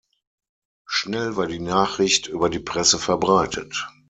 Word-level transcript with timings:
Schnell 0.87 1.35
wird 1.35 1.51
die 1.51 1.59
Nachricht 1.59 2.25
über 2.25 2.49
die 2.49 2.57
Presse 2.57 2.97
verbreitet. 2.97 3.87